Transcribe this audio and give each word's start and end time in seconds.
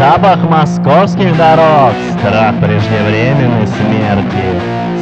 Запах 0.00 0.38
московских 0.48 1.36
дорог, 1.36 1.92
страх 2.18 2.54
преждевременной 2.58 3.66
смерти, 3.66 4.46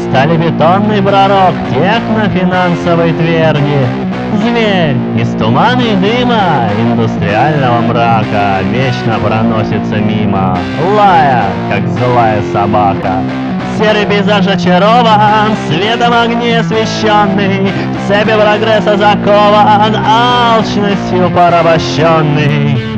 сталебетонный 0.08 1.00
пророк 1.00 1.54
технофинансовой 1.70 3.12
тверди, 3.12 3.86
зверь 4.42 4.96
из 5.16 5.30
тумана 5.38 5.82
и 5.82 5.94
дыма 5.94 6.68
индустриального 6.80 7.80
мрака 7.82 8.58
вечно 8.72 9.20
проносится 9.24 9.98
мимо, 10.00 10.58
лая, 10.96 11.44
как 11.70 11.86
злая 11.86 12.42
собака. 12.52 13.22
Серый 13.78 14.04
пейзаж 14.04 14.48
очарован, 14.48 15.52
светом 15.68 16.12
огней 16.12 16.58
освещенный, 16.58 17.70
в 17.70 18.08
цепи 18.08 18.32
прогресса 18.32 18.96
закован, 18.96 19.94
алчностью 19.94 21.30
порабощенный. 21.30 22.97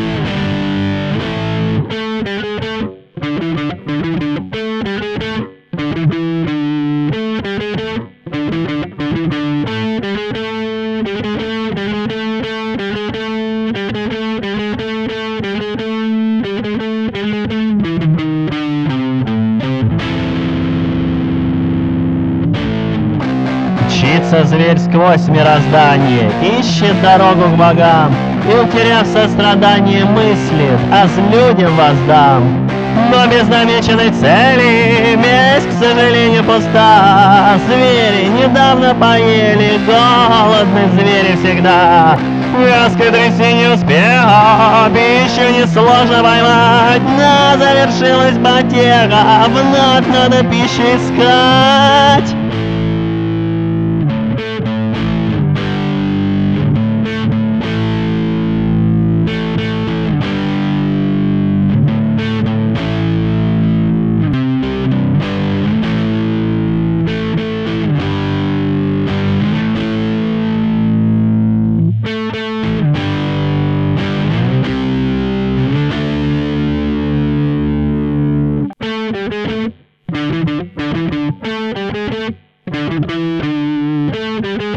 Мчится 24.31 24.47
зверь 24.47 24.77
сквозь 24.77 25.27
мироздание, 25.27 26.31
ищет 26.57 27.01
дорогу 27.01 27.49
к 27.53 27.57
богам, 27.57 28.15
И, 28.49 28.55
утеряв 28.55 29.05
сострадание, 29.05 30.05
мыслит, 30.05 30.79
а 30.89 31.05
людям 31.29 31.75
воздам. 31.75 32.69
Но 33.11 33.27
без 33.27 33.45
намеченной 33.49 34.09
цели 34.11 35.17
месть, 35.17 35.67
к 35.67 35.83
сожалению, 35.83 36.45
пуста. 36.45 37.57
Звери 37.67 38.27
недавно 38.41 38.95
поели, 38.95 39.77
голодны 39.85 40.87
звери 40.93 41.35
всегда. 41.43 42.17
Вязкой 42.57 43.11
трясине 43.11 43.73
успеха 43.73 44.89
пищу 44.93 45.51
несложно 45.51 46.23
поймать, 46.23 47.01
но 47.17 47.57
завершилась 47.57 48.37
потеха, 48.37 49.45
вновь 49.49 50.07
надо 50.07 50.41
пищу 50.45 50.83
искать. 50.83 52.40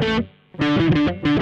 В 0.05 1.34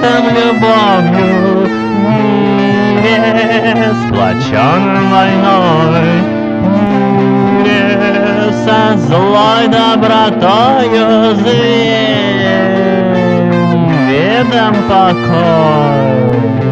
забытом 0.00 0.24
любовью, 0.34 1.68
мире, 3.02 3.92
сплоченном 4.06 5.10
войной, 5.10 6.22
мире, 7.62 8.52
со 8.64 8.96
злой 8.98 9.68
добротою 9.68 11.34
зверь, 11.36 12.74
видом 14.08 14.74
покой. 14.88 16.69